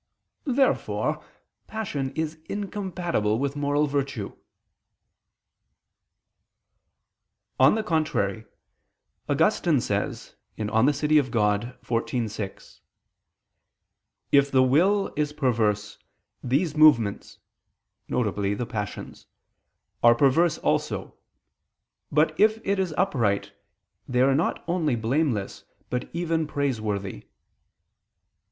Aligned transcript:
Therefore 0.47 1.23
passion 1.67 2.09
is 2.15 2.39
incompatible 2.49 3.37
with 3.37 3.55
moral 3.55 3.85
virtue. 3.85 4.35
On 7.59 7.75
the 7.75 7.83
contrary, 7.83 8.45
Augustine 9.29 9.79
says 9.79 10.33
(De 10.57 10.63
Civ. 10.93 11.29
Dei 11.29 11.29
xiv, 11.29 12.31
6): 12.31 12.81
"If 14.31 14.49
the 14.49 14.63
will 14.63 15.13
is 15.15 15.33
perverse, 15.33 15.99
these 16.43 16.75
movements," 16.75 17.37
viz. 18.09 18.57
the 18.57 18.65
passions, 18.67 19.27
"are 20.01 20.15
perverse 20.15 20.57
also: 20.57 21.15
but 22.11 22.33
if 22.39 22.59
it 22.65 22.79
is 22.79 22.91
upright, 22.97 23.53
they 24.07 24.21
are 24.21 24.33
not 24.33 24.63
only 24.67 24.95
blameless, 24.95 25.63
but 25.91 26.09
even 26.11 26.47
praiseworthy." 26.47 27.27